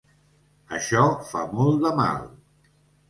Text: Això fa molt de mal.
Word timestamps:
Això 0.77 1.03
fa 1.33 1.43
molt 1.59 1.81
de 1.85 1.93
mal. 2.01 2.29